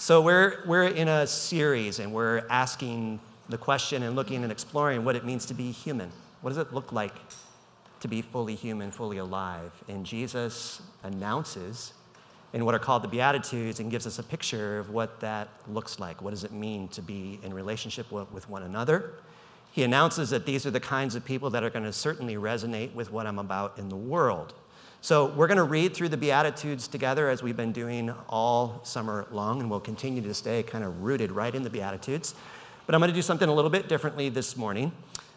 [0.00, 5.04] So, we're, we're in a series and we're asking the question and looking and exploring
[5.04, 6.12] what it means to be human.
[6.40, 7.14] What does it look like
[7.98, 9.72] to be fully human, fully alive?
[9.88, 11.94] And Jesus announces
[12.52, 15.98] in what are called the Beatitudes and gives us a picture of what that looks
[15.98, 16.22] like.
[16.22, 19.14] What does it mean to be in relationship with one another?
[19.72, 22.94] He announces that these are the kinds of people that are going to certainly resonate
[22.94, 24.54] with what I'm about in the world.
[25.00, 29.28] So, we're going to read through the Beatitudes together as we've been doing all summer
[29.30, 32.34] long, and we'll continue to stay kind of rooted right in the Beatitudes.
[32.84, 34.90] But I'm going to do something a little bit differently this morning.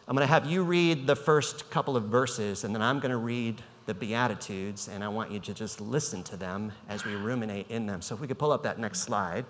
[0.08, 3.12] I'm going to have you read the first couple of verses, and then I'm going
[3.12, 7.14] to read the Beatitudes, and I want you to just listen to them as we
[7.14, 8.02] ruminate in them.
[8.02, 9.46] So, if we could pull up that next slide.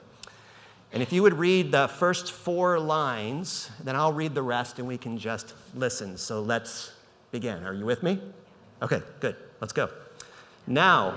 [0.92, 4.86] And if you would read the first four lines, then I'll read the rest and
[4.90, 6.18] we can just listen.
[6.18, 6.92] So let's
[7.32, 7.64] begin.
[7.64, 8.20] Are you with me?
[8.82, 9.38] Okay, good.
[9.62, 9.90] Let's go.
[10.66, 11.16] Now,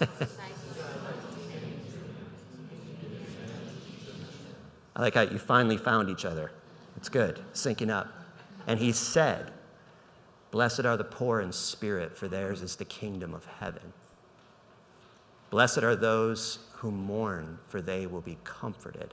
[4.96, 6.50] I like how you finally found each other.
[6.96, 8.08] It's good, syncing up.
[8.66, 9.50] And he said,
[10.50, 13.92] Blessed are the poor in spirit, for theirs is the kingdom of heaven.
[15.50, 19.12] Blessed are those who mourn, for they will be comforted.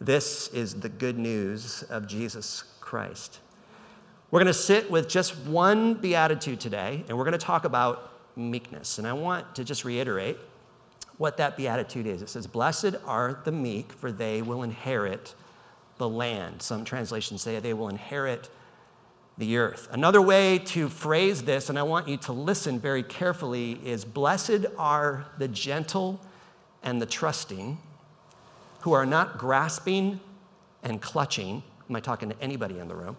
[0.00, 3.40] This is the good news of Jesus Christ.
[4.30, 8.12] We're going to sit with just one beatitude today, and we're going to talk about
[8.36, 8.98] meekness.
[8.98, 10.36] And I want to just reiterate
[11.16, 12.20] what that beatitude is.
[12.20, 15.34] It says, Blessed are the meek, for they will inherit
[15.96, 16.60] the land.
[16.60, 18.50] Some translations say they will inherit
[19.38, 19.88] the earth.
[19.92, 24.66] Another way to phrase this, and I want you to listen very carefully, is Blessed
[24.76, 26.20] are the gentle
[26.82, 27.78] and the trusting
[28.86, 30.20] who are not grasping
[30.84, 31.60] and clutching.
[31.90, 33.16] Am I talking to anybody in the room?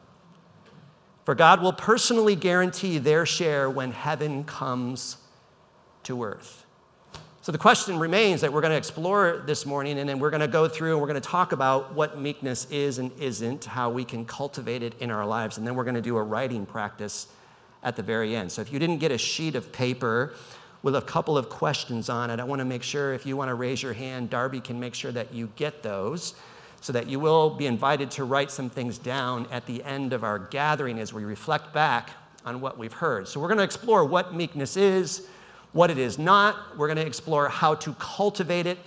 [1.26, 5.18] For God will personally guarantee their share when heaven comes
[6.04, 6.66] to earth.
[7.42, 10.40] So the question remains that we're going to explore this morning, and then we're going
[10.40, 13.90] to go through and we're going to talk about what meekness is and isn't, how
[13.90, 16.66] we can cultivate it in our lives, and then we're going to do a writing
[16.66, 17.28] practice
[17.84, 18.50] at the very end.
[18.54, 20.34] So if you didn't get a sheet of paper,
[20.88, 22.40] with a couple of questions on it.
[22.40, 24.96] I want to make sure if you want to raise your hand, Darby can make
[24.96, 26.36] sure that you get those
[26.80, 30.24] so that you will be invited to write some things down at the end of
[30.24, 32.12] our gathering as we reflect back
[32.46, 33.28] on what we've heard.
[33.28, 35.28] So, we're going to explore what meekness is,
[35.74, 36.78] what it is not.
[36.78, 38.78] We're going to explore how to cultivate it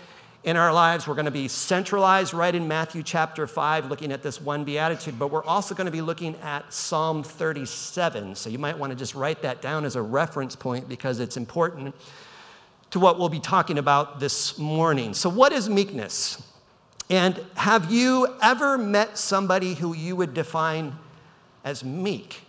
[0.45, 1.07] in our lives.
[1.07, 5.19] We're going to be centralized right in Matthew chapter 5, looking at this one beatitude,
[5.19, 8.35] but we're also going to be looking at Psalm 37.
[8.35, 11.37] So you might want to just write that down as a reference point because it's
[11.37, 11.95] important
[12.91, 15.15] to what we'll be talking about this morning.
[15.15, 16.43] So, what is meekness?
[17.09, 20.97] And have you ever met somebody who you would define
[21.65, 22.43] as meek?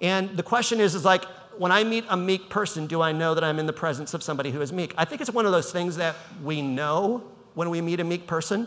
[0.00, 1.24] And the question is, is like,
[1.60, 4.22] when I meet a meek person, do I know that I'm in the presence of
[4.22, 4.94] somebody who is meek?
[4.96, 7.22] I think it's one of those things that we know
[7.52, 8.66] when we meet a meek person.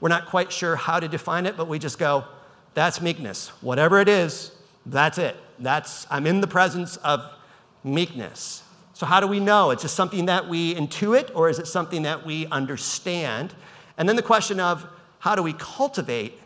[0.00, 2.24] We're not quite sure how to define it, but we just go,
[2.72, 3.48] that's meekness.
[3.60, 4.52] Whatever it is,
[4.86, 5.36] that's it.
[5.58, 7.30] That's I'm in the presence of
[7.84, 8.62] meekness.
[8.94, 9.70] So how do we know?
[9.70, 13.52] It's just something that we intuit or is it something that we understand?
[13.98, 14.86] And then the question of
[15.18, 16.40] how do we cultivate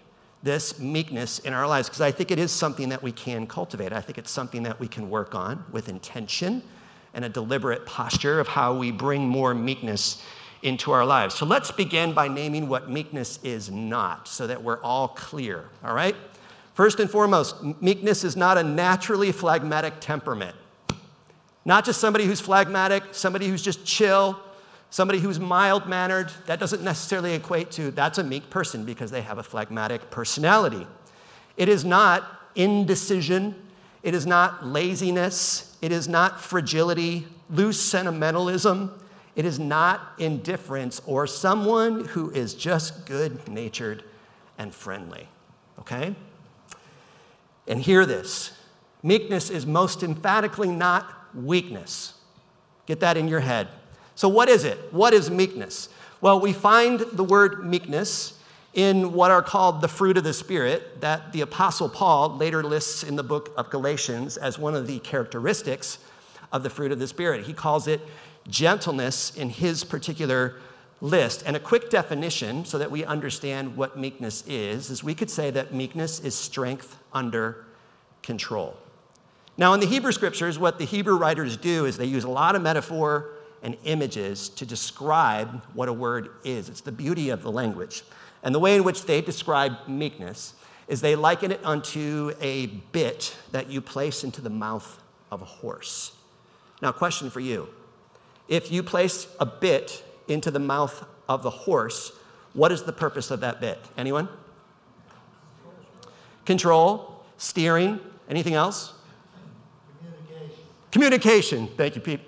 [0.44, 3.92] this meekness in our lives because I think it is something that we can cultivate.
[3.92, 6.62] I think it's something that we can work on with intention
[7.14, 10.22] and a deliberate posture of how we bring more meekness
[10.62, 11.34] into our lives.
[11.34, 15.94] So let's begin by naming what meekness is not so that we're all clear, all
[15.94, 16.16] right?
[16.74, 20.56] First and foremost, meekness is not a naturally phlegmatic temperament.
[21.64, 24.38] Not just somebody who's phlegmatic, somebody who's just chill,
[24.94, 29.22] Somebody who's mild mannered, that doesn't necessarily equate to that's a meek person because they
[29.22, 30.86] have a phlegmatic personality.
[31.56, 32.22] It is not
[32.54, 33.56] indecision,
[34.04, 38.92] it is not laziness, it is not fragility loose sentimentalism.
[39.34, 44.04] It is not indifference or someone who is just good natured
[44.58, 45.26] and friendly.
[45.80, 46.14] Okay?
[47.66, 48.52] And hear this
[49.02, 52.14] meekness is most emphatically not weakness.
[52.86, 53.66] Get that in your head.
[54.14, 54.78] So, what is it?
[54.92, 55.88] What is meekness?
[56.20, 58.38] Well, we find the word meekness
[58.74, 63.02] in what are called the fruit of the Spirit, that the Apostle Paul later lists
[63.02, 65.98] in the book of Galatians as one of the characteristics
[66.52, 67.44] of the fruit of the Spirit.
[67.44, 68.00] He calls it
[68.48, 70.56] gentleness in his particular
[71.00, 71.42] list.
[71.46, 75.50] And a quick definition so that we understand what meekness is is we could say
[75.50, 77.66] that meekness is strength under
[78.22, 78.76] control.
[79.56, 82.56] Now, in the Hebrew scriptures, what the Hebrew writers do is they use a lot
[82.56, 83.30] of metaphor
[83.64, 86.68] and images to describe what a word is.
[86.68, 88.04] It's the beauty of the language.
[88.42, 90.54] And the way in which they describe meekness
[90.86, 95.02] is they liken it unto a bit that you place into the mouth
[95.32, 96.14] of a horse.
[96.82, 97.68] Now, question for you.
[98.48, 102.12] If you place a bit into the mouth of the horse,
[102.52, 103.78] what is the purpose of that bit?
[103.96, 104.28] Anyone?
[106.44, 108.92] Control, steering, anything else?
[110.02, 110.62] Communication.
[110.90, 111.68] Communication.
[111.78, 112.20] Thank you, Pete.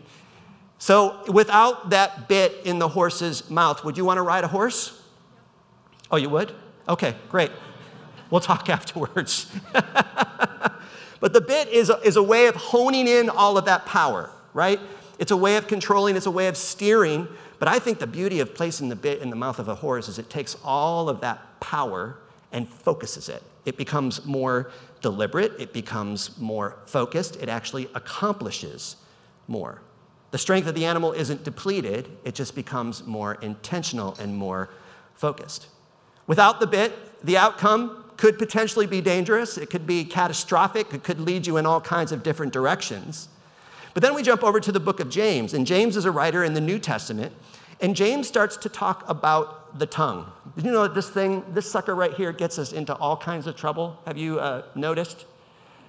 [0.79, 5.03] So, without that bit in the horse's mouth, would you want to ride a horse?
[6.11, 6.53] Oh, you would?
[6.89, 7.51] Okay, great.
[8.31, 9.51] We'll talk afterwards.
[9.73, 14.31] but the bit is a, is a way of honing in all of that power,
[14.53, 14.79] right?
[15.19, 17.27] It's a way of controlling, it's a way of steering.
[17.59, 20.09] But I think the beauty of placing the bit in the mouth of a horse
[20.09, 22.19] is it takes all of that power
[22.53, 23.43] and focuses it.
[23.65, 24.71] It becomes more
[25.01, 28.97] deliberate, it becomes more focused, it actually accomplishes
[29.49, 29.81] more.
[30.37, 34.69] The strength of the animal isn't depleted, it just becomes more intentional and more
[35.15, 35.69] focused.
[36.27, 36.93] Without the bit,
[37.25, 41.65] the outcome could potentially be dangerous, it could be catastrophic, it could lead you in
[41.65, 43.29] all kinds of different directions.
[43.95, 46.45] But then we jump over to the book of James, and James is a writer
[46.45, 47.33] in the New Testament,
[47.81, 50.31] and James starts to talk about the tongue.
[50.55, 53.47] Did you know that this thing, this sucker right here, gets us into all kinds
[53.47, 53.99] of trouble?
[54.05, 55.25] Have you uh, noticed?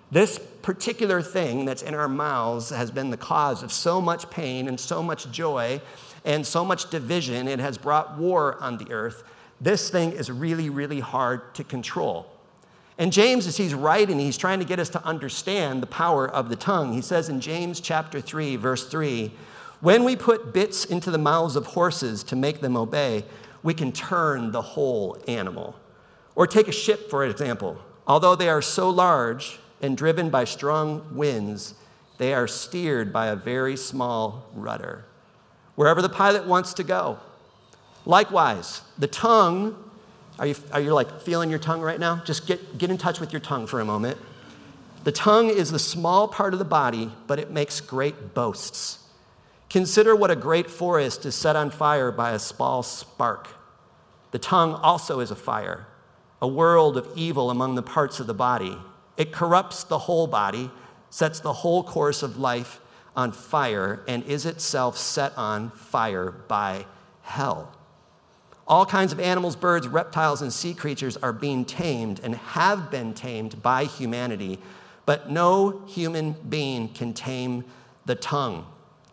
[0.09, 4.67] This particular thing that's in our mouths has been the cause of so much pain
[4.67, 5.81] and so much joy
[6.23, 7.47] and so much division.
[7.47, 9.23] It has brought war on the earth.
[9.59, 12.31] This thing is really, really hard to control.
[12.97, 16.49] And James, as he's writing, he's trying to get us to understand the power of
[16.49, 16.93] the tongue.
[16.93, 19.31] He says in James chapter 3, verse 3,
[19.81, 23.23] when we put bits into the mouths of horses to make them obey,
[23.61, 25.75] we can turn the whole animal.
[26.35, 27.77] Or take a ship, for example.
[28.07, 31.75] Although they are so large and driven by strong winds,
[32.17, 35.05] they are steered by a very small rudder,
[35.75, 37.19] wherever the pilot wants to go.
[38.05, 39.75] Likewise, the tongue,
[40.39, 42.21] are you, are you like feeling your tongue right now?
[42.25, 44.17] Just get, get in touch with your tongue for a moment.
[45.03, 48.99] The tongue is the small part of the body, but it makes great boasts.
[49.69, 53.49] Consider what a great forest is set on fire by a small spark.
[54.31, 55.87] The tongue also is a fire,
[56.41, 58.77] a world of evil among the parts of the body.
[59.17, 60.69] It corrupts the whole body,
[61.09, 62.79] sets the whole course of life
[63.15, 66.85] on fire, and is itself set on fire by
[67.23, 67.73] hell.
[68.67, 73.13] All kinds of animals, birds, reptiles, and sea creatures are being tamed and have been
[73.13, 74.59] tamed by humanity,
[75.05, 77.63] but no human being can tame
[78.05, 78.65] the tongue.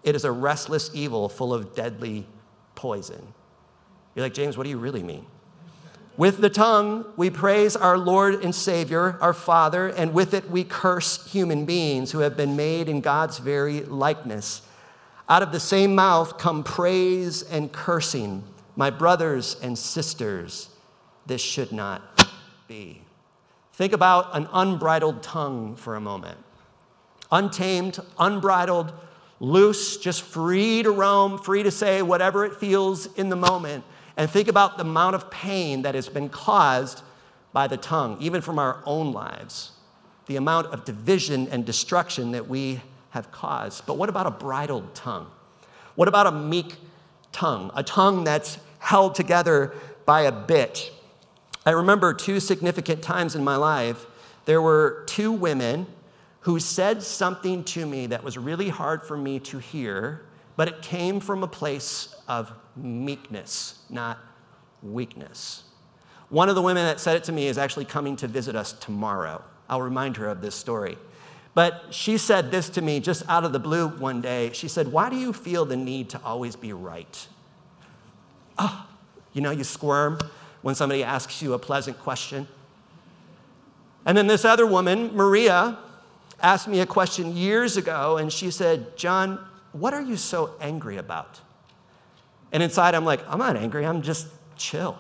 [0.02, 2.26] It is a restless evil full of deadly
[2.74, 3.26] poison.
[4.14, 5.24] You're like, James, what do you really mean?
[6.16, 10.62] With the tongue, we praise our Lord and Savior, our Father, and with it, we
[10.62, 14.62] curse human beings who have been made in God's very likeness.
[15.28, 18.44] Out of the same mouth come praise and cursing.
[18.76, 20.68] My brothers and sisters,
[21.26, 22.28] this should not
[22.68, 23.00] be.
[23.72, 26.38] Think about an unbridled tongue for a moment.
[27.32, 28.92] Untamed, unbridled,
[29.40, 33.82] loose, just free to roam, free to say whatever it feels in the moment.
[34.16, 37.02] And think about the amount of pain that has been caused
[37.52, 39.72] by the tongue, even from our own lives,
[40.26, 42.80] the amount of division and destruction that we
[43.10, 43.86] have caused.
[43.86, 45.26] But what about a bridled tongue?
[45.94, 46.74] What about a meek
[47.32, 47.70] tongue?
[47.74, 49.72] A tongue that's held together
[50.04, 50.92] by a bit.
[51.64, 54.06] I remember two significant times in my life.
[54.44, 55.86] There were two women
[56.40, 60.82] who said something to me that was really hard for me to hear, but it
[60.82, 64.18] came from a place of meekness, not
[64.82, 65.64] weakness.
[66.28, 68.72] One of the women that said it to me is actually coming to visit us
[68.72, 69.42] tomorrow.
[69.68, 70.98] I'll remind her of this story.
[71.54, 74.50] But she said this to me just out of the blue one day.
[74.52, 77.28] She said, Why do you feel the need to always be right?
[78.58, 78.86] Oh,
[79.32, 80.18] you know, you squirm
[80.62, 82.48] when somebody asks you a pleasant question.
[84.06, 85.78] And then this other woman, Maria,
[86.42, 89.38] asked me a question years ago, and she said, Jon,
[89.74, 91.40] What are you so angry about?
[92.52, 94.96] And inside, I'm like, I'm not angry, I'm just chill.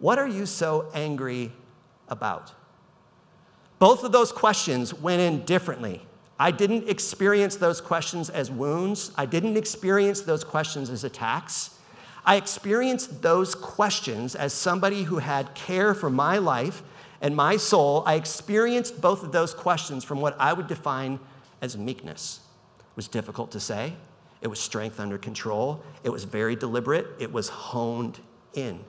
[0.00, 1.52] What are you so angry
[2.08, 2.52] about?
[3.78, 6.02] Both of those questions went in differently.
[6.40, 11.78] I didn't experience those questions as wounds, I didn't experience those questions as attacks.
[12.26, 16.82] I experienced those questions as somebody who had care for my life
[17.20, 18.02] and my soul.
[18.06, 21.20] I experienced both of those questions from what I would define
[21.62, 22.40] as meekness.
[22.98, 23.92] Was difficult to say,
[24.40, 28.18] it was strength under control, it was very deliberate, it was honed
[28.54, 28.80] in.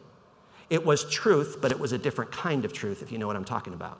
[0.72, 3.36] It was truth, but it was a different kind of truth, if you know what
[3.36, 4.00] I'm talking about.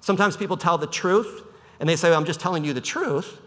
[0.00, 1.42] Sometimes people tell the truth
[1.80, 3.38] and they say, I'm just telling you the truth,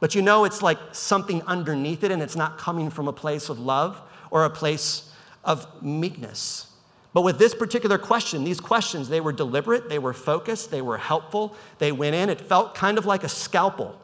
[0.00, 3.48] but you know it's like something underneath it and it's not coming from a place
[3.48, 4.02] of love
[4.32, 5.14] or a place
[5.44, 6.66] of meekness.
[7.12, 10.98] But with this particular question, these questions, they were deliberate, they were focused, they were
[10.98, 12.28] helpful, they went in.
[12.28, 14.00] It felt kind of like a scalpel.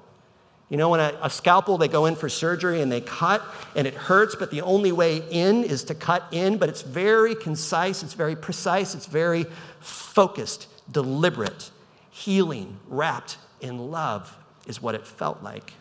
[0.74, 3.44] You know, when a, a, scalpel, they go in for surgery and they cut
[3.76, 7.36] and it hurts, but the only way in is to cut in, but it's very
[7.36, 9.46] concise, it's very precise, it's very
[9.78, 11.70] focused, deliberate,
[12.10, 15.74] healing, wrapped in love is what it felt like.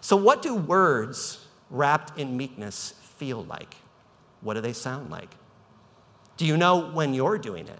[0.00, 3.76] So, what do words wrapped in meekness feel like?
[4.40, 5.30] What do they sound like?
[6.36, 7.78] Do you know when you're doing it?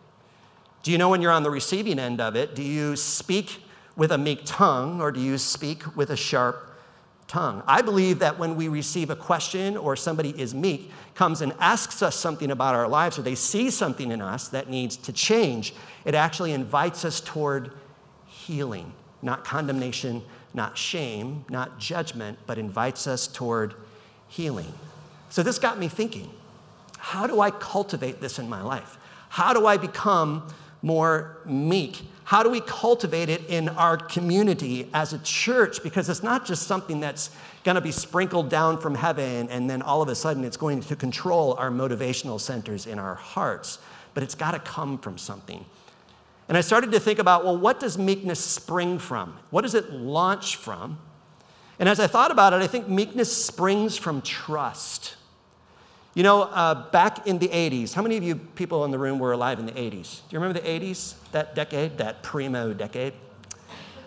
[0.84, 2.54] Do you know when you're on the receiving end of it?
[2.54, 3.64] Do you speak
[3.98, 6.70] with a meek tongue or do you speak with a sharp
[7.26, 7.62] tongue?
[7.66, 12.00] I believe that when we receive a question or somebody is meek, comes and asks
[12.00, 15.74] us something about our lives or they see something in us that needs to change,
[16.04, 17.72] it actually invites us toward
[18.24, 20.22] healing, not condemnation,
[20.54, 23.74] not shame, not judgment, but invites us toward
[24.28, 24.72] healing.
[25.28, 26.30] So this got me thinking
[26.98, 28.96] how do I cultivate this in my life?
[29.28, 30.46] How do I become
[30.82, 32.02] more meek?
[32.28, 35.82] How do we cultivate it in our community as a church?
[35.82, 37.30] Because it's not just something that's
[37.64, 40.82] going to be sprinkled down from heaven and then all of a sudden it's going
[40.82, 43.78] to control our motivational centers in our hearts,
[44.12, 45.64] but it's got to come from something.
[46.50, 49.38] And I started to think about well, what does meekness spring from?
[49.48, 50.98] What does it launch from?
[51.78, 55.16] And as I thought about it, I think meekness springs from trust.
[56.18, 59.20] You know, uh, back in the 80s, how many of you people in the room
[59.20, 60.16] were alive in the 80s?
[60.28, 63.12] Do you remember the 80s, that decade, that primo decade?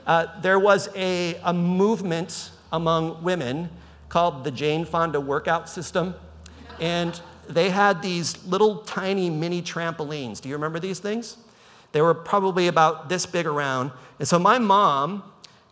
[0.05, 3.69] Uh, there was a, a movement among women
[4.09, 6.13] called the Jane Fonda workout system.
[6.81, 10.41] And they had these little tiny mini trampolines.
[10.41, 11.37] Do you remember these things?
[11.93, 13.89] They were probably about this big around.
[14.19, 15.23] And so my mom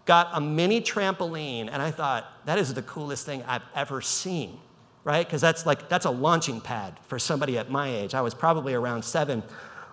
[0.06, 4.58] got a mini trampoline, and I thought, that is the coolest thing I've ever seen,
[5.04, 5.26] right?
[5.26, 8.14] Because that's like, that's a launching pad for somebody at my age.
[8.14, 9.44] I was probably around seven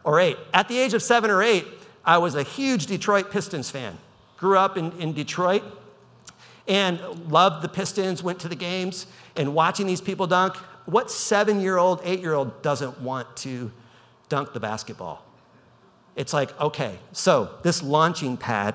[0.05, 0.37] or eight.
[0.53, 1.67] At the age of seven or eight,
[2.05, 3.99] I was a huge Detroit Pistons fan.
[4.37, 5.63] Grew up in, in Detroit
[6.69, 10.57] and loved the Pistons, went to the games, and watching these people dunk.
[10.87, 13.73] What seven year old, eight year old doesn't want to
[14.29, 15.25] dunk the basketball?
[16.17, 18.75] It's like, okay, so this launching pad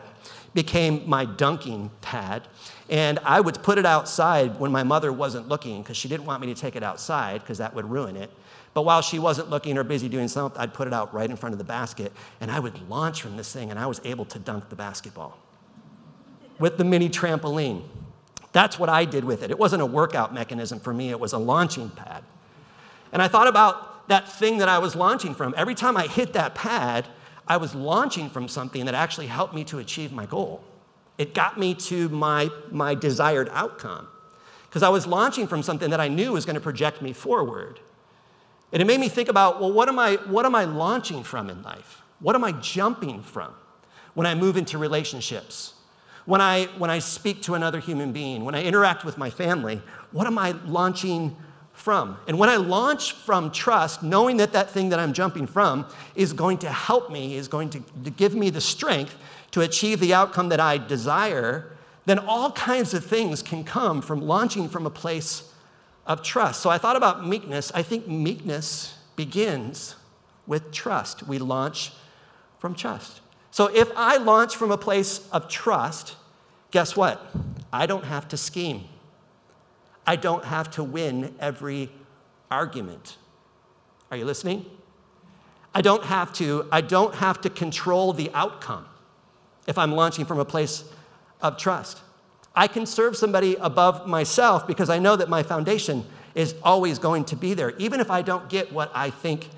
[0.53, 2.47] became my dunking pad.
[2.89, 6.41] And I would put it outside when my mother wasn't looking because she didn't want
[6.41, 8.31] me to take it outside because that would ruin it.
[8.73, 11.35] But while she wasn't looking or busy doing something, I'd put it out right in
[11.35, 14.25] front of the basket and I would launch from this thing and I was able
[14.25, 15.37] to dunk the basketball
[16.59, 17.83] with the mini trampoline.
[18.53, 19.51] That's what I did with it.
[19.51, 22.23] It wasn't a workout mechanism for me, it was a launching pad.
[23.11, 25.53] And I thought about that thing that I was launching from.
[25.57, 27.07] Every time I hit that pad,
[27.47, 30.63] I was launching from something that actually helped me to achieve my goal.
[31.17, 34.07] It got me to my, my desired outcome
[34.67, 37.79] because I was launching from something that I knew was going to project me forward.
[38.71, 41.49] And it made me think about well, what am, I, what am I launching from
[41.49, 42.01] in life?
[42.19, 43.53] What am I jumping from
[44.13, 45.73] when I move into relationships?
[46.25, 49.81] When I, when I speak to another human being, when I interact with my family,
[50.11, 51.35] what am I launching
[51.81, 52.17] from.
[52.27, 55.85] And when I launch from trust, knowing that that thing that I'm jumping from
[56.15, 59.15] is going to help me, is going to, to give me the strength
[59.51, 61.71] to achieve the outcome that I desire,
[62.05, 65.51] then all kinds of things can come from launching from a place
[66.05, 66.61] of trust.
[66.61, 67.71] So I thought about meekness.
[67.73, 69.95] I think meekness begins
[70.47, 71.27] with trust.
[71.27, 71.93] We launch
[72.59, 73.21] from trust.
[73.49, 76.15] So if I launch from a place of trust,
[76.69, 77.25] guess what?
[77.73, 78.85] I don't have to scheme.
[80.05, 81.91] I don't have to win every
[82.49, 83.17] argument.
[84.09, 84.65] Are you listening?
[85.73, 88.85] I don't have to, I don't have to control the outcome
[89.67, 90.83] if I'm launching from a place
[91.41, 92.01] of trust.
[92.53, 96.05] I can serve somebody above myself because I know that my foundation
[96.35, 99.49] is always going to be there, even if I don't get what I think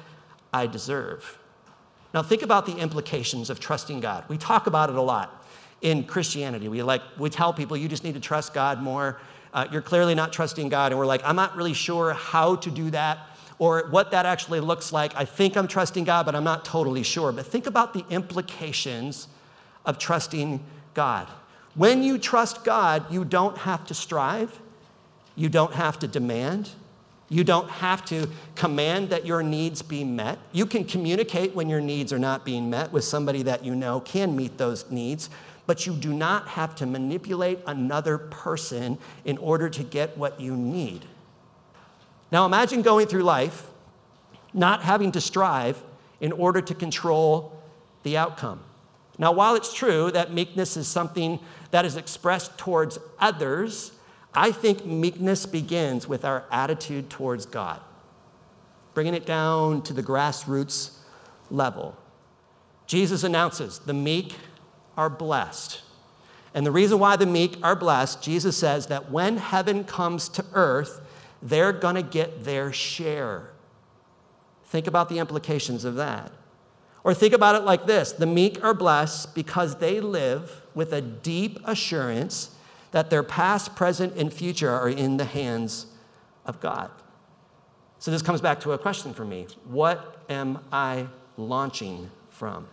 [0.54, 1.40] I deserve.
[2.14, 4.26] Now, think about the implications of trusting God.
[4.28, 5.44] We talk about it a lot
[5.82, 6.68] in Christianity.
[6.68, 9.20] We, like, we tell people you just need to trust God more
[9.54, 12.72] uh, you're clearly not trusting God, and we're like, I'm not really sure how to
[12.72, 13.20] do that
[13.60, 15.16] or what that actually looks like.
[15.16, 17.32] I think I'm trusting God, but I'm not totally sure.
[17.32, 19.28] But think about the implications
[19.86, 21.28] of trusting God.
[21.76, 24.60] When you trust God, you don't have to strive,
[25.36, 26.70] you don't have to demand.
[27.30, 30.38] You don't have to command that your needs be met.
[30.52, 34.02] You can communicate when your needs are not being met with somebody that you know
[34.02, 35.32] can meet those needs,
[35.66, 40.56] but you do not have to manipulate another person in order to get what you
[40.56, 41.06] need.
[42.32, 43.68] Now imagine going through life
[44.54, 45.82] not having to strive
[46.22, 47.60] in order to control
[48.04, 48.62] the outcome.
[49.18, 51.40] Now, while it's true that meekness is something
[51.72, 53.92] that is expressed towards others,
[54.34, 57.80] I think meekness begins with our attitude towards God,
[58.94, 60.98] bringing it down to the grassroots
[61.52, 61.96] level.
[62.88, 64.34] Jesus announces the meek
[64.98, 65.82] are blessed.
[66.54, 70.46] And the reason why the meek are blessed, Jesus says that when heaven comes to
[70.54, 71.02] earth,
[71.42, 73.50] they're going to get their share.
[74.66, 76.32] Think about the implications of that.
[77.04, 81.02] Or think about it like this the meek are blessed because they live with a
[81.02, 82.52] deep assurance
[82.92, 85.88] that their past, present, and future are in the hands
[86.46, 86.90] of God.
[88.00, 92.68] So this comes back to a question for me What am I launching from?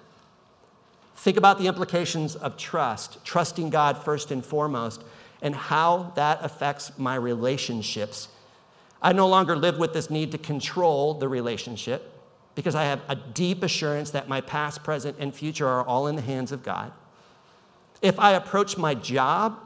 [1.20, 5.04] Think about the implications of trust, trusting God first and foremost,
[5.42, 8.28] and how that affects my relationships
[9.02, 12.12] I no longer live with this need to control the relationship
[12.54, 16.16] because I have a deep assurance that my past, present, and future are all in
[16.16, 16.92] the hands of God.
[18.02, 19.58] If I approach my job,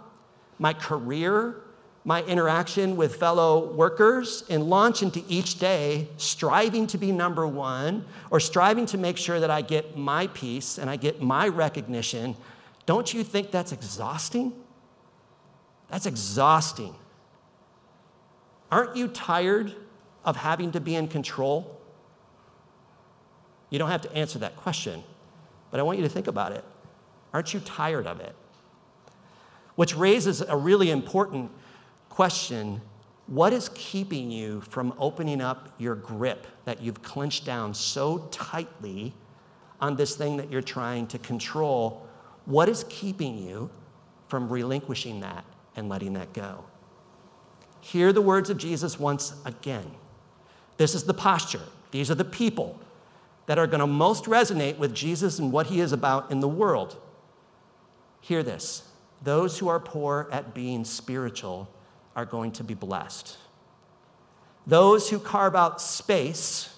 [0.58, 1.56] my career,
[2.04, 8.04] my interaction with fellow workers and launch into each day striving to be number one
[8.30, 12.37] or striving to make sure that I get my piece and I get my recognition,
[12.84, 14.52] don't you think that's exhausting?
[15.88, 16.94] That's exhausting.
[18.70, 19.74] Aren't you tired
[20.26, 21.81] of having to be in control?
[23.70, 25.02] You don't have to answer that question,
[25.70, 26.64] but I want you to think about it.
[27.33, 28.35] Aren't you tired of it?
[29.74, 31.50] Which raises a really important
[32.14, 32.81] question
[33.27, 39.12] What is keeping you from opening up your grip that you've clenched down so tightly
[39.81, 42.07] on this thing that you're trying to control?
[42.44, 43.68] What is keeping you
[44.29, 46.64] from relinquishing that and letting that go?
[47.81, 49.90] Hear the words of Jesus once again.
[50.77, 51.66] This is the posture.
[51.90, 52.79] These are the people
[53.46, 56.48] that are going to most resonate with Jesus and what he is about in the
[56.48, 56.96] world.
[58.20, 58.88] Hear this
[59.22, 61.68] those who are poor at being spiritual
[62.16, 63.37] are going to be blessed.
[64.66, 66.77] Those who carve out space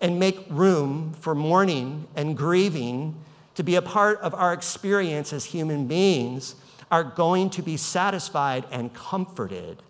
[0.00, 3.14] and make room for mourning and grieving
[3.54, 6.54] to be a part of our experience as human beings
[6.90, 9.82] are going to be satisfied and comforted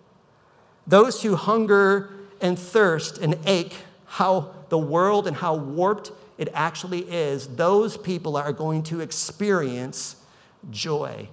[0.86, 3.74] those who hunger and thirst and ache
[4.06, 10.16] how the world and how warped it actually is, those people are going to experience
[10.70, 11.28] joy.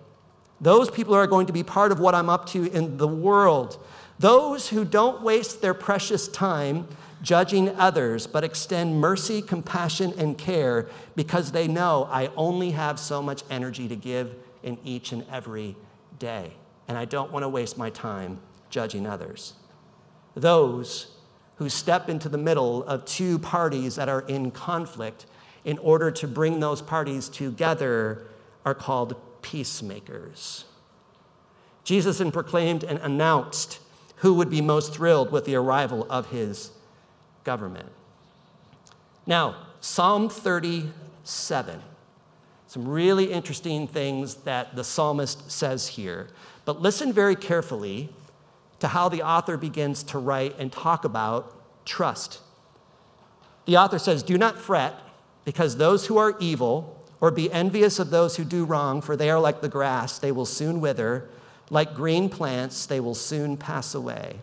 [0.62, 3.84] Those people are going to be part of what I'm up to in the world.
[4.20, 6.88] Those who don't waste their precious time
[7.22, 13.22] judging others, but extend mercy, compassion, and care because they know I only have so
[13.22, 15.76] much energy to give in each and every
[16.18, 16.54] day.
[16.88, 19.54] And I don't want to waste my time judging others.
[20.36, 21.16] Those
[21.56, 25.26] who step into the middle of two parties that are in conflict
[25.66, 28.28] in order to bring those parties together
[28.66, 30.66] are called peacemakers.
[31.84, 33.80] Jesus then proclaimed and announced
[34.18, 36.72] who would be most thrilled with the arrival of his
[37.44, 37.90] government.
[39.26, 41.82] Now, Psalm 37.
[42.68, 46.28] Some really interesting things that the psalmist says here.
[46.66, 48.10] But listen very carefully
[48.80, 52.40] to how the author begins to write and talk about trust.
[53.66, 54.96] The author says, Do not fret,
[55.46, 59.30] because those who are evil, or be envious of those who do wrong, for they
[59.30, 61.30] are like the grass, they will soon wither.
[61.70, 64.40] Like green plants, they will soon pass away.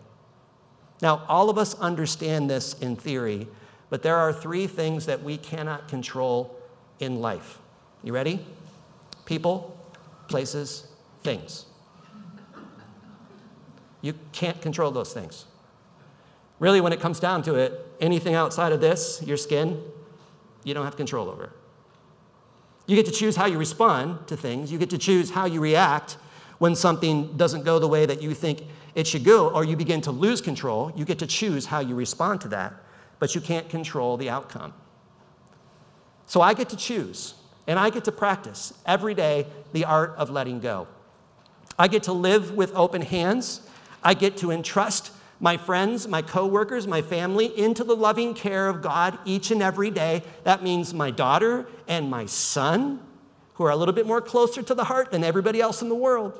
[1.01, 3.47] Now, all of us understand this in theory,
[3.89, 6.57] but there are three things that we cannot control
[6.99, 7.59] in life.
[8.03, 8.45] You ready?
[9.25, 9.77] People,
[10.27, 10.87] places,
[11.21, 11.65] things.
[14.01, 15.45] You can't control those things.
[16.59, 19.81] Really, when it comes down to it, anything outside of this, your skin,
[20.63, 21.51] you don't have control over.
[22.87, 24.71] You get to choose how you respond to things.
[24.71, 26.17] You get to choose how you react
[26.57, 28.63] when something doesn't go the way that you think
[28.95, 30.91] it should go, or you begin to lose control.
[30.95, 32.73] You get to choose how you respond to that,
[33.19, 34.73] but you can't control the outcome.
[36.25, 37.35] So I get to choose,
[37.67, 40.87] and I get to practice every day the art of letting go.
[41.77, 43.61] I get to live with open hands
[44.03, 48.81] I get to entrust my friends, my coworkers, my family into the loving care of
[48.81, 50.23] God each and every day.
[50.43, 52.99] That means my daughter and my son,
[53.53, 55.95] who are a little bit more closer to the heart than everybody else in the
[55.95, 56.39] world.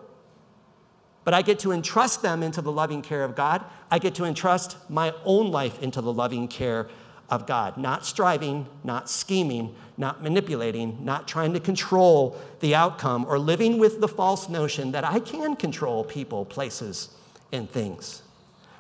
[1.24, 3.66] But I get to entrust them into the loving care of God.
[3.92, 6.88] I get to entrust my own life into the loving care
[7.30, 13.38] of God, not striving, not scheming, not manipulating, not trying to control the outcome, or
[13.38, 17.10] living with the false notion that I can control people, places,
[17.52, 18.22] and things,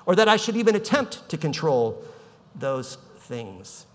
[0.07, 2.03] or that I should even attempt to control
[2.55, 3.85] those things.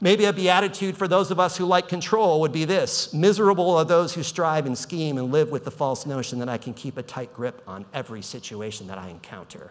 [0.00, 3.84] Maybe a beatitude for those of us who like control would be this Miserable are
[3.84, 6.98] those who strive and scheme and live with the false notion that I can keep
[6.98, 9.70] a tight grip on every situation that I encounter.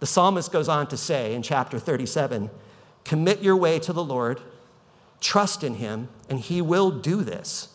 [0.00, 2.50] The psalmist goes on to say in chapter 37
[3.04, 4.40] Commit your way to the Lord,
[5.20, 7.68] trust in him, and he will do this.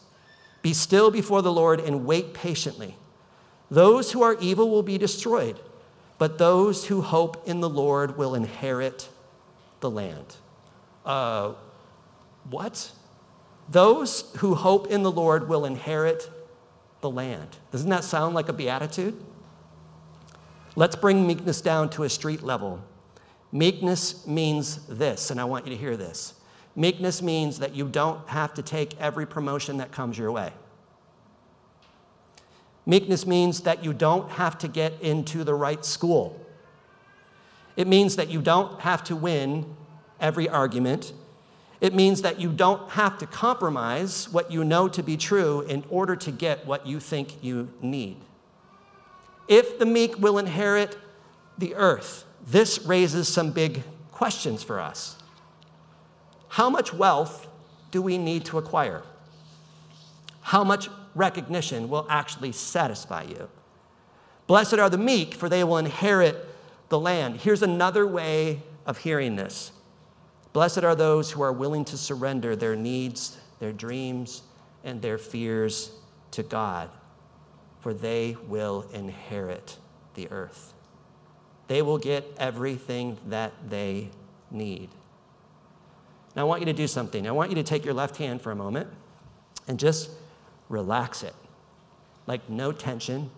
[0.61, 2.97] Be still before the Lord and wait patiently.
[3.69, 5.59] Those who are evil will be destroyed,
[6.17, 9.09] but those who hope in the Lord will inherit
[9.79, 10.35] the land.
[11.05, 11.53] Uh,
[12.49, 12.91] what?
[13.69, 16.29] Those who hope in the Lord will inherit
[17.01, 17.57] the land.
[17.71, 19.15] Doesn't that sound like a beatitude?
[20.75, 22.83] Let's bring meekness down to a street level.
[23.51, 26.33] Meekness means this, and I want you to hear this.
[26.75, 30.51] Meekness means that you don't have to take every promotion that comes your way.
[32.85, 36.39] Meekness means that you don't have to get into the right school.
[37.75, 39.75] It means that you don't have to win
[40.19, 41.13] every argument.
[41.81, 45.83] It means that you don't have to compromise what you know to be true in
[45.89, 48.17] order to get what you think you need.
[49.47, 50.97] If the meek will inherit
[51.57, 55.17] the earth, this raises some big questions for us.
[56.49, 57.47] How much wealth
[57.91, 59.03] do we need to acquire?
[60.41, 63.49] How much recognition will actually satisfy you.
[64.47, 66.47] Blessed are the meek, for they will inherit
[66.89, 67.37] the land.
[67.37, 69.71] Here's another way of hearing this
[70.51, 74.43] Blessed are those who are willing to surrender their needs, their dreams,
[74.83, 75.91] and their fears
[76.31, 76.89] to God,
[77.79, 79.77] for they will inherit
[80.13, 80.73] the earth.
[81.67, 84.09] They will get everything that they
[84.51, 84.89] need.
[86.35, 87.27] Now, I want you to do something.
[87.27, 88.87] I want you to take your left hand for a moment
[89.67, 90.09] and just
[90.73, 91.35] relax it.
[92.27, 93.29] Like no tension.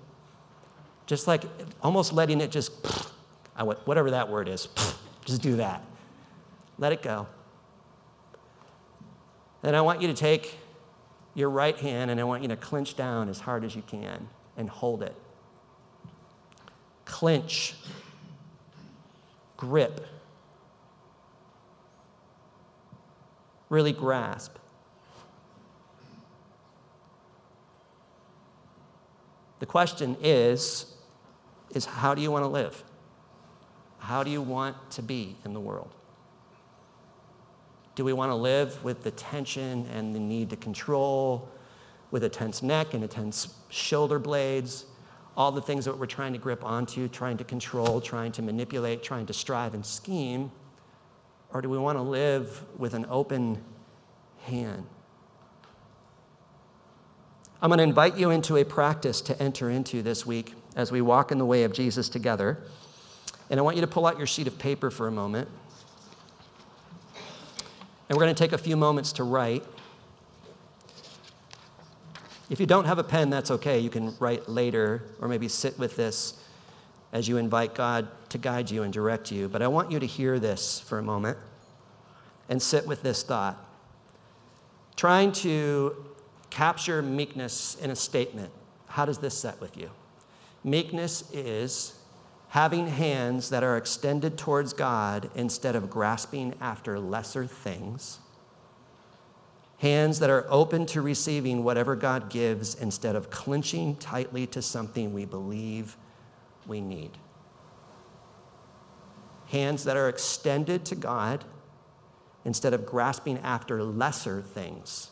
[1.06, 1.44] Just like
[1.84, 2.72] almost letting it just,
[3.86, 4.70] whatever that word is,
[5.26, 5.84] just do that.
[6.80, 7.28] Let it go.
[9.62, 10.58] Then I want you to take
[11.34, 14.28] your right hand and I want you to clench down as hard as you can
[14.58, 15.16] and hold it.
[17.04, 17.76] Clench,
[19.58, 20.08] grip,
[23.70, 24.56] really grasp.
[29.60, 30.86] The question is,
[31.72, 32.84] is how do you want to live?
[34.00, 35.94] How do you want to be in the world?
[37.96, 41.50] Do we want to live with the tension and the need to control,
[42.12, 44.86] with a tense neck and a tense shoulder blades,
[45.38, 49.02] all the things that we're trying to grip onto, trying to control, trying to manipulate,
[49.02, 50.52] trying to strive and scheme?
[51.54, 53.64] Or do we want to live with an open
[54.42, 54.86] hand?
[57.62, 61.02] I'm going to invite you into a practice to enter into this week as we
[61.02, 62.60] walk in the way of Jesus together.
[63.50, 65.48] And I want you to pull out your sheet of paper for a moment.
[68.10, 69.64] And we're going to take a few moments to write.
[72.50, 73.80] If you don't have a pen, that's okay.
[73.80, 76.40] You can write later or maybe sit with this
[77.14, 79.48] as you invite God to guide you and direct you.
[79.48, 81.38] But I want you to hear this for a moment
[82.50, 83.58] and sit with this thought.
[84.96, 85.96] Trying to
[86.50, 88.52] capture meekness in a statement.
[88.88, 89.90] How does this set with you?
[90.64, 92.00] Meekness is
[92.50, 98.20] having hands that are extended towards God instead of grasping after lesser things.
[99.80, 105.14] Hands that are open to receiving whatever God gives instead of clenching tightly to something
[105.14, 105.98] we believe
[106.66, 107.12] we need.
[109.48, 111.44] Hands that are extended to God
[112.46, 115.12] instead of grasping after lesser things.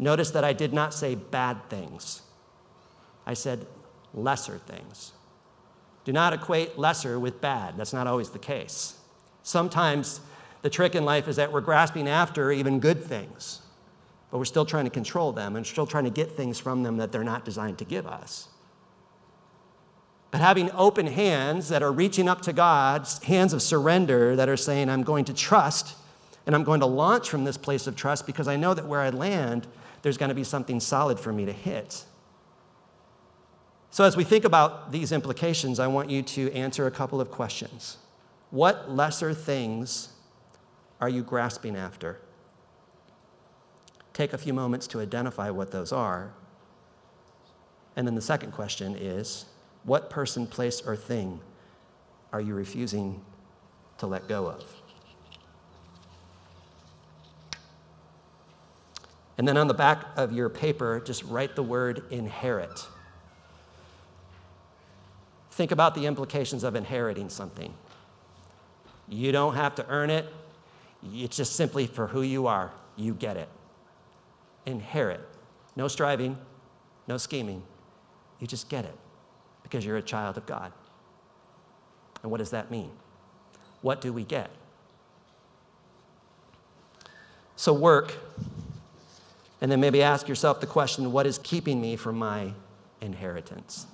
[0.00, 2.22] Notice that I did not say bad things,
[3.26, 3.66] I said
[4.14, 5.12] lesser things.
[6.04, 7.76] Do not equate lesser with bad.
[7.76, 8.98] That's not always the case.
[9.42, 10.20] Sometimes
[10.62, 13.60] the trick in life is that we're grasping after even good things,
[14.30, 16.96] but we're still trying to control them and still trying to get things from them
[16.96, 18.48] that they're not designed to give us.
[20.30, 24.56] But having open hands that are reaching up to God, hands of surrender that are
[24.56, 25.94] saying, I'm going to trust
[26.46, 29.00] and I'm going to launch from this place of trust because I know that where
[29.00, 29.66] I land,
[30.02, 32.04] there's going to be something solid for me to hit.
[33.90, 37.30] So, as we think about these implications, I want you to answer a couple of
[37.30, 37.98] questions.
[38.50, 40.10] What lesser things
[41.00, 42.20] are you grasping after?
[44.12, 46.32] Take a few moments to identify what those are.
[47.96, 49.46] And then the second question is
[49.84, 51.40] what person, place, or thing
[52.32, 53.22] are you refusing
[53.98, 54.79] to let go of?
[59.40, 62.86] And then on the back of your paper, just write the word inherit.
[65.52, 67.72] Think about the implications of inheriting something.
[69.08, 70.30] You don't have to earn it,
[71.14, 72.70] it's just simply for who you are.
[72.96, 73.48] You get it.
[74.66, 75.26] Inherit.
[75.74, 76.36] No striving,
[77.08, 77.62] no scheming.
[78.40, 78.94] You just get it
[79.62, 80.70] because you're a child of God.
[82.22, 82.90] And what does that mean?
[83.80, 84.50] What do we get?
[87.56, 88.18] So, work,
[89.60, 92.52] and then maybe ask yourself the question what is keeping me from my
[93.00, 93.86] inheritance?